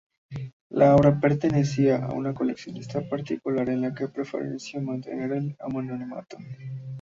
La 0.71 0.95
obra 0.95 1.19
pertenecía 1.19 2.03
a 2.03 2.13
una 2.15 2.33
coleccionista 2.33 3.07
particular 3.07 3.67
que 3.93 4.07
prefirió 4.07 4.49
mantenerse 4.81 5.11
en 5.11 5.21
el 5.47 5.57
anonimato. 5.59 6.39